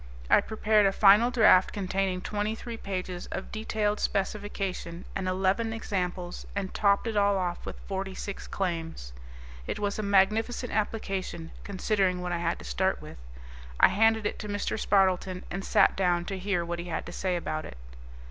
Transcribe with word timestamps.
I 0.31 0.41
prepared 0.41 0.87
a 0.87 0.91
final 0.91 1.29
draft 1.29 1.71
containing 1.71 2.21
twenty 2.21 2.55
three 2.55 2.75
pages 2.75 3.27
of 3.27 3.51
detailed 3.51 3.99
specification 3.99 5.05
and 5.15 5.27
eleven 5.27 5.73
examples 5.73 6.47
and 6.55 6.73
topped 6.73 7.05
it 7.05 7.15
all 7.15 7.37
off 7.37 7.67
with 7.67 7.77
forty 7.81 8.15
six 8.15 8.47
claims. 8.47 9.13
It 9.67 9.77
was 9.77 9.99
a 9.99 10.01
magnificent 10.01 10.71
application, 10.73 11.51
considering 11.63 12.19
what 12.19 12.31
I 12.31 12.39
had 12.39 12.57
to 12.57 12.65
start 12.65 12.99
with. 12.99 13.19
I 13.79 13.89
handed 13.89 14.25
it 14.25 14.39
to 14.39 14.47
Mr. 14.47 14.79
Spardleton 14.79 15.43
and 15.51 15.63
sat 15.63 15.95
down 15.95 16.25
to 16.25 16.39
hear 16.39 16.65
what 16.65 16.79
he 16.79 16.85
had 16.85 17.05
to 17.05 17.11
say 17.11 17.35
about 17.35 17.65
it. 17.65 17.77